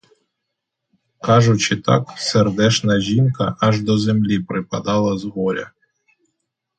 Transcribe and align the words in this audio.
Кажучи 1.27 1.75
так, 1.75 2.09
сердешна 2.17 2.99
жінка 2.99 3.55
аж 3.59 3.81
до 3.81 3.97
землі 3.97 4.39
припадала 4.39 5.17
з 5.17 5.23
горя. 5.23 5.71